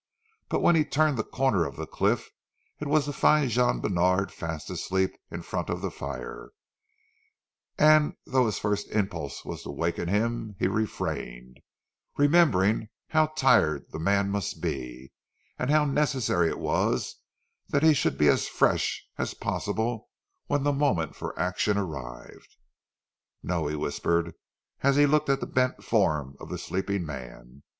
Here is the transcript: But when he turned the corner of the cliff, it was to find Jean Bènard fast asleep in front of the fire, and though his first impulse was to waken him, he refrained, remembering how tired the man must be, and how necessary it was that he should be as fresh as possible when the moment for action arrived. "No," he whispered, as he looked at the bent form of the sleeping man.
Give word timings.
But 0.49 0.61
when 0.63 0.73
he 0.75 0.83
turned 0.83 1.19
the 1.19 1.23
corner 1.23 1.63
of 1.63 1.75
the 1.75 1.85
cliff, 1.85 2.31
it 2.79 2.87
was 2.87 3.05
to 3.05 3.13
find 3.13 3.51
Jean 3.51 3.83
Bènard 3.83 4.31
fast 4.31 4.71
asleep 4.71 5.11
in 5.29 5.43
front 5.43 5.69
of 5.69 5.79
the 5.81 5.91
fire, 5.91 6.49
and 7.77 8.15
though 8.25 8.47
his 8.47 8.57
first 8.57 8.89
impulse 8.89 9.45
was 9.45 9.61
to 9.61 9.69
waken 9.69 10.07
him, 10.07 10.55
he 10.57 10.65
refrained, 10.67 11.59
remembering 12.17 12.89
how 13.09 13.27
tired 13.27 13.91
the 13.91 13.99
man 13.99 14.31
must 14.31 14.59
be, 14.59 15.11
and 15.59 15.69
how 15.69 15.85
necessary 15.85 16.49
it 16.49 16.57
was 16.57 17.17
that 17.69 17.83
he 17.83 17.93
should 17.93 18.17
be 18.17 18.27
as 18.27 18.47
fresh 18.47 19.05
as 19.19 19.35
possible 19.35 20.09
when 20.47 20.63
the 20.63 20.73
moment 20.73 21.15
for 21.15 21.37
action 21.37 21.77
arrived. 21.77 22.55
"No," 23.43 23.67
he 23.67 23.75
whispered, 23.75 24.33
as 24.81 24.95
he 24.95 25.05
looked 25.05 25.29
at 25.29 25.41
the 25.41 25.45
bent 25.45 25.83
form 25.83 26.35
of 26.39 26.49
the 26.49 26.57
sleeping 26.57 27.05
man. 27.05 27.61